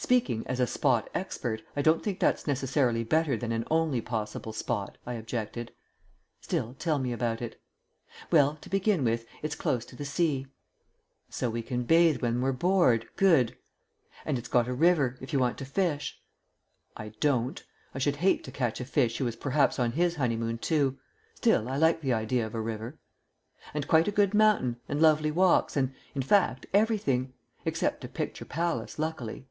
"Speaking 0.00 0.46
as 0.46 0.60
a 0.60 0.66
spot 0.68 1.10
expert, 1.12 1.60
I 1.74 1.82
don't 1.82 2.04
think 2.04 2.20
that's 2.20 2.46
necessarily 2.46 3.02
better 3.02 3.36
than 3.36 3.50
an 3.50 3.64
only 3.68 4.00
possible 4.00 4.52
spot," 4.52 4.96
I 5.04 5.14
objected. 5.14 5.72
"Still, 6.40 6.76
tell 6.78 7.00
me 7.00 7.12
about 7.12 7.42
it." 7.42 7.60
"Well, 8.30 8.54
to 8.60 8.70
begin 8.70 9.02
with, 9.02 9.26
it's 9.42 9.56
close 9.56 9.84
to 9.86 9.96
the 9.96 10.04
sea." 10.04 10.46
"So 11.30 11.50
we 11.50 11.62
can 11.62 11.82
bathe 11.82 12.22
when 12.22 12.40
we're 12.40 12.52
bored. 12.52 13.08
Good." 13.16 13.56
"And 14.24 14.38
it's 14.38 14.46
got 14.48 14.68
a 14.68 14.72
river, 14.72 15.16
if 15.20 15.32
you 15.32 15.40
want 15.40 15.58
to 15.58 15.64
fish" 15.64 16.20
"I 16.96 17.08
don't. 17.18 17.60
I 17.92 17.98
should 17.98 18.16
hate 18.16 18.44
to 18.44 18.52
catch 18.52 18.80
a 18.80 18.84
fish 18.84 19.18
who 19.18 19.24
was 19.24 19.34
perhaps 19.34 19.80
on 19.80 19.90
his 19.92 20.14
honeymoon 20.14 20.58
too. 20.58 20.96
Still, 21.34 21.68
I 21.68 21.76
like 21.76 22.02
the 22.02 22.12
idea 22.12 22.46
of 22.46 22.54
a 22.54 22.60
river." 22.60 23.00
"And 23.74 23.88
quite 23.88 24.06
a 24.06 24.12
good 24.12 24.32
mountain, 24.32 24.76
and 24.88 25.02
lovely 25.02 25.32
walks, 25.32 25.76
and, 25.76 25.92
in 26.14 26.22
fact, 26.22 26.66
everything. 26.72 27.32
Except 27.64 28.04
a 28.04 28.08
picture 28.08 28.44
palace, 28.44 29.00
luckily." 29.00 29.48